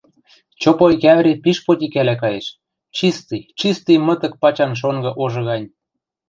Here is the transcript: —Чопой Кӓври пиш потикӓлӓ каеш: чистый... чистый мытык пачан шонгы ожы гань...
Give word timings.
—Чопой 0.61 0.93
Кӓври 1.03 1.33
пиш 1.43 1.57
потикӓлӓ 1.65 2.15
каеш: 2.23 2.45
чистый... 2.97 3.41
чистый 3.59 3.97
мытык 4.05 4.33
пачан 4.41 4.71
шонгы 4.79 5.11
ожы 5.23 5.41
гань... 5.47 5.67